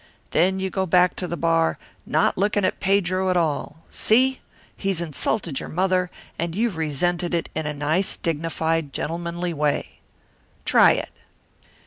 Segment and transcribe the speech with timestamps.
[0.31, 3.85] "Then you go back to the bar, not looking at Pedro at all.
[3.91, 4.41] See?
[4.75, 9.99] He's insulted your mother, and you've resented it in a nice, dignified, gentlemanly way.
[10.65, 11.11] Try it."